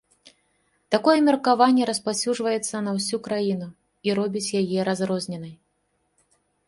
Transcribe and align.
Такое 0.93 1.13
меркаванне 1.27 1.83
распаўсюджваецца 1.89 2.75
на 2.87 2.91
ўсю 2.97 3.17
краіну 3.27 3.67
і 4.09 4.19
робіць 4.21 4.47
яе 4.61 4.79
разрозненай. 4.89 5.55